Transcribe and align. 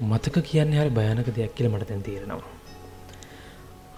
මතක 0.00 0.42
කියන්නේ 0.42 0.80
හරි 0.80 0.90
භයානක 0.90 1.28
දෙයක් 1.36 1.52
කියලා 1.54 1.72
මට 1.72 1.88
දැන් 1.88 2.02
තේරෙනවා. 2.02 2.52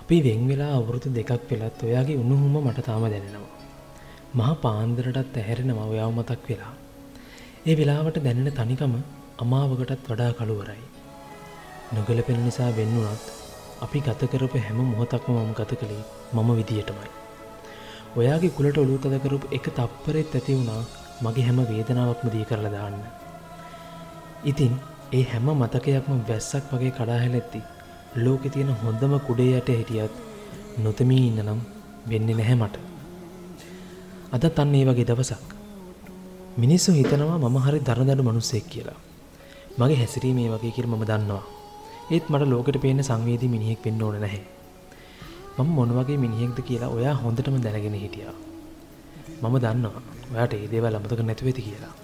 අපි 0.00 0.16
වෙන් 0.24 0.42
වෙලා 0.48 0.72
අවුරුදු 0.78 1.08
දෙකක් 1.08 1.30
වෙලත් 1.50 1.82
ඔයාගේ 1.82 2.16
උණුහුම 2.22 2.56
මට 2.66 2.84
තාම 2.84 3.04
දැනෙනවා. 3.04 3.54
මහා 4.34 4.54
පාන්දරටත් 4.64 5.36
ඇහැරෙනවා 5.36 5.86
ඔයාව 5.92 6.10
මතක් 6.12 6.42
වෙලා. 6.48 6.74
ඒ 7.66 7.74
වෙලාවට 7.78 8.18
දැනෙන 8.24 8.52
තනිකම 8.52 8.94
අමාවකටත් 9.42 10.10
වඩා 10.10 10.32
කළුවරයි. 10.38 10.84
නොගැලපෙන 11.94 12.44
නිසා 12.44 12.70
වෙන්නුනත් 12.76 13.24
අපි 13.80 13.98
ගත 14.00 14.28
කරපු 14.32 14.58
හැම 14.66 14.78
මොහොතක්ම 14.92 15.32
මම 15.34 15.54
ගත 15.58 15.78
කළේ 15.80 16.04
මම 16.34 16.50
විදියටමයි. 16.58 17.08
ඔයාගේ 18.16 18.50
කුලට 18.50 18.78
ඔලු 18.82 18.98
තද 18.98 19.14
කරපු 19.24 19.46
එක 19.56 19.66
තප්පරෙත් 19.78 20.34
ඇති 20.34 20.58
වුණා 20.58 20.82
මගේ 21.22 21.46
හැම 21.48 21.58
වේදනාවක්ම 21.70 22.28
දී 22.34 22.44
කරලා 22.44 22.74
දාන්න. 22.76 23.00
ඉතින් 24.44 24.74
ඒ 25.12 25.22
හැම 25.22 25.46
මතකයක්ම 25.52 26.18
වැස්සක් 26.28 26.72
වගේ 26.72 26.90
කඩාහැලෙත්ති 26.90 27.60
ලෝකෙ 28.16 28.48
තියෙන 28.50 28.70
හොඳම 28.82 29.12
කුඩේ 29.26 29.58
යට 29.58 29.68
හිටියත් 29.68 30.14
නොතමී 30.78 31.26
ඉන්න 31.26 31.40
නම් 31.44 31.60
වෙන්නේ 32.10 32.34
නැහැ 32.34 32.56
මට. 32.56 32.76
අදත් 34.32 34.58
අන්න 34.58 34.74
ඒ 34.74 34.84
වගේ 34.84 35.06
දවසක්. 35.06 35.42
මිනිස්සු 36.56 36.92
හිතනවා 36.92 37.38
මම 37.38 37.56
හරි 37.66 37.80
දරදඩු 37.80 38.22
මනුස්සෙක් 38.22 38.66
කියලා. 38.68 38.98
මගේ 39.78 39.98
හැසිරීම 40.02 40.36
මේ 40.36 40.48
වගේ 40.48 40.72
කියලා 40.72 40.96
මම 40.96 41.04
දන්නවා. 41.04 41.44
ඒත් 42.10 42.26
මට 42.30 42.50
ලෝකෙට 42.50 42.80
පේන 42.82 43.04
සංවේදී 43.04 43.48
මිනිහෙක් 43.48 43.84
වෙන්න 43.84 44.02
ඕන 44.02 44.18
නැහැ. 44.20 44.42
මම 45.58 45.70
මොන 45.76 45.94
වගේ 45.98 46.18
මිනිහෙක්ද 46.18 46.58
කියලා 46.62 46.90
ඔයා 46.90 47.14
හොඳටම 47.14 47.62
දැනගෙන 47.62 47.96
හිටියා. 48.02 48.36
මම 49.42 49.54
දන්නවා 49.64 50.02
ඔයාට 50.32 50.52
ඒ 50.54 50.68
දේවල් 50.72 50.94
අමතක 50.94 51.20
නැතුව 51.22 51.46
ඇති 51.46 51.62
කියලා. 51.62 51.94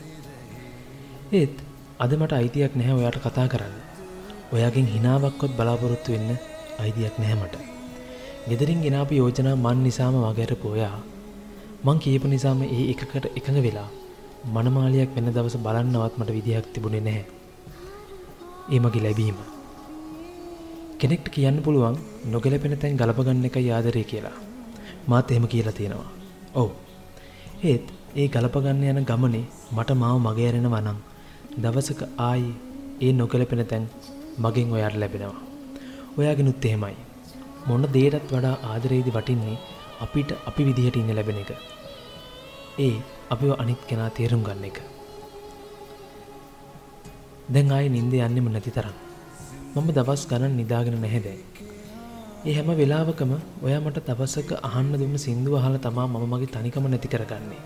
ඒත් 1.33 1.72
අද 2.03 2.13
මට 2.19 2.33
අයිතියක් 2.35 2.73
නැහැ 2.75 2.95
ඔයාට 2.99 3.19
කතා 3.25 3.47
කරන්න. 3.47 3.75
ඔයාගෙන් 4.55 4.87
හිනාවක්වත් 4.93 5.53
බලාපොරොත්තු 5.59 6.13
වෙන්න 6.13 6.31
අයිතියක් 6.83 7.19
නැහැ 7.19 7.37
මට. 7.41 7.55
ගෙදරින් 8.49 8.81
ගෙනාපු 8.85 9.15
යෝජනා 9.15 9.57
මන් 9.57 9.83
නිසාම 9.87 10.17
වගේරපු 10.23 10.67
ඔයා 10.69 10.99
මං 11.85 11.99
කියපු 12.05 12.27
නිසාම 12.33 12.63
ඒ 12.67 12.85
එකකට 12.93 13.29
එකඟ 13.39 13.61
වෙලා 13.67 13.91
මනමාලියක් 14.47 15.15
වෙන 15.17 15.31
දවස 15.37 15.57
බලන්නවත් 15.67 16.19
මට 16.19 16.35
විදිහක් 16.37 16.67
තිබුණේ 16.75 17.01
නැහැ. 17.01 17.25
ඒ 18.73 18.81
මගේ 18.81 19.05
ලැබීම. 19.05 19.39
කෙනෙක්ට 20.99 21.29
කියන්න 21.29 21.63
පුළුවන් 21.63 21.97
නොගැලපෙන 22.33 22.77
තැන් 22.79 22.99
ගලපගන්න 23.01 23.47
එක 23.49 23.61
යාදරේ 23.61 24.05
කියලා. 24.05 24.37
මාත් 25.07 25.31
එහෙම 25.31 25.47
කියලා 25.47 25.79
තියෙනවා. 25.79 26.11
ඔව්. 26.55 26.69
ඒත් 27.63 27.87
ඒ 28.17 28.29
ගලපගන්න 28.29 28.85
යන 28.91 29.09
ගමනේ 29.11 29.47
මට 29.77 29.91
මාව 29.95 30.19
මගේ 30.19 30.47
ඇරෙනවා 30.49 30.85
නම් 30.87 31.01
දවසක 31.55 32.03
ආයි 32.19 32.45
ඒ 33.01 33.13
නොගැලපෙන 33.13 33.61
තැන් 33.67 33.85
මගෙන් 34.39 34.73
ඔයාට 34.73 34.95
ලැබෙනවා. 34.95 35.41
ඔයාගෙනුත් 36.19 36.65
එහෙමයි. 36.65 36.97
මොන 37.67 37.83
දේටත් 37.95 38.31
වඩා 38.33 38.55
ආදරේදි 38.71 39.11
වටින්නේ 39.11 39.57
අපිට 40.01 40.31
අපි 40.49 40.63
විදිහට 40.65 40.97
ඉන්න 40.97 41.15
ලැබෙන 41.15 41.41
එක. 41.43 41.51
ඒ 42.79 42.95
අපිව 43.31 43.51
අනිත් 43.63 43.83
කෙනා 43.89 44.11
තේරුම් 44.11 44.45
ගන්න 44.47 44.65
එක. 44.65 44.79
දැන් 47.49 47.73
ආයේ 47.73 47.93
නිින්ද 47.97 48.15
යන්නෙම 48.19 48.49
නැති 48.53 48.73
තරම්. 48.77 48.97
මම 49.75 49.89
දවස් 49.91 50.25
ගණන් 50.31 50.57
නිදාගෙන 50.57 50.97
නැහැ 51.01 51.21
දැන්. 51.21 51.43
ඒ 52.47 52.55
හැම 52.55 52.71
වෙලාවකම 52.81 53.35
ඔයා 53.63 53.81
මට 53.81 54.07
දවසක 54.09 54.51
අහන්න 54.63 54.95
දුන්න 54.95 55.19
සින්දුව 55.19 55.59
අහලා 55.61 55.85
තමා 55.87 56.07
මම 56.07 56.25
මගේ 56.33 56.53
තනිකම 56.55 56.89
නැති 56.89 57.13
කරගන්නේ. 57.13 57.63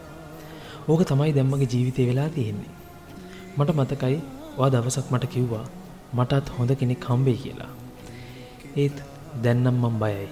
ඕක 0.88 1.06
තමයි 1.10 1.30
දැන් 1.32 1.48
මගේ 1.52 1.70
ජීවිතේ 1.74 2.08
වෙලා 2.10 2.28
තියෙන්නේ. 2.30 2.85
මට 3.58 3.70
මතකයි 3.70 4.16
ඔයා 4.58 4.70
දවසක් 4.70 5.06
මට 5.12 5.24
කිව්වා 5.26 5.66
මටත් 6.14 6.48
හොඳ 6.56 6.70
කෙනෙක් 6.80 7.04
හම්බෙයි 7.04 7.36
කියලා. 7.36 7.72
ඒත් 8.76 8.96
දැන් 9.42 9.62
නම් 9.64 9.76
මම 9.82 9.96
බයයි. 9.98 10.26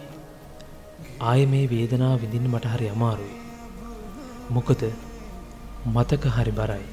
ආයේ 1.21 1.47
මේ 1.47 1.65
වේදනාව 1.71 2.21
විඳින්න 2.22 2.50
මට 2.50 2.75
හරි 2.75 2.88
අමාරුයි. 2.88 3.37
මොකද 4.50 4.82
මතක 5.94 6.25
හරි 6.37 6.53
බරයි. 6.53 6.87